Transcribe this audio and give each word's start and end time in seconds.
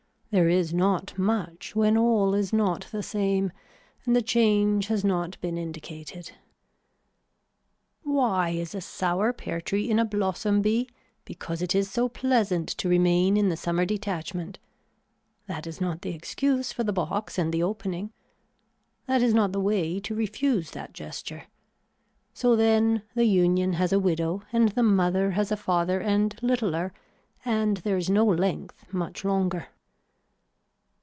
There 0.33 0.47
is 0.47 0.73
not 0.73 1.19
much 1.19 1.75
when 1.75 1.97
all 1.97 2.33
is 2.33 2.53
not 2.53 2.87
the 2.89 3.03
same 3.03 3.51
and 4.05 4.15
the 4.15 4.21
change 4.21 4.87
has 4.87 5.03
not 5.03 5.37
been 5.41 5.57
indicated. 5.57 6.31
Why 8.03 8.51
is 8.51 8.73
a 8.73 8.79
sour 8.79 9.33
pear 9.33 9.59
tree 9.59 9.89
in 9.89 9.99
a 9.99 10.05
blossom 10.05 10.61
bee, 10.61 10.87
because 11.25 11.61
it 11.61 11.75
is 11.75 11.91
so 11.91 12.07
pleasant 12.07 12.69
to 12.69 12.87
remain 12.87 13.35
in 13.35 13.49
the 13.49 13.57
summer 13.57 13.83
detachment. 13.83 14.57
That 15.47 15.67
is 15.67 15.81
not 15.81 16.01
the 16.01 16.11
excuse 16.15 16.71
for 16.71 16.85
the 16.85 16.93
box 16.93 17.37
and 17.37 17.53
the 17.53 17.63
opening. 17.63 18.13
That 19.07 19.21
is 19.21 19.33
not 19.33 19.51
the 19.51 19.59
way 19.59 19.99
to 19.99 20.15
refuse 20.15 20.71
that 20.71 20.93
gesture. 20.93 21.47
So 22.33 22.55
then 22.55 23.01
the 23.15 23.25
union 23.25 23.73
has 23.73 23.91
a 23.91 23.99
widow 23.99 24.43
and 24.53 24.69
the 24.69 24.83
mother 24.83 25.31
has 25.31 25.51
a 25.51 25.57
father 25.57 25.99
and 25.99 26.39
littler 26.41 26.93
and 27.43 27.75
there 27.79 27.97
is 27.97 28.09
no 28.09 28.23
length 28.25 28.85
much 28.93 29.25
longer. 29.25 29.67